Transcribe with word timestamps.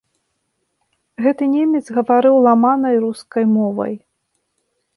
Гэты 1.25 1.43
немец 1.55 1.83
гаварыў 1.99 2.35
ламанай 2.47 2.95
рускай 3.07 3.43
мовай. 3.55 3.95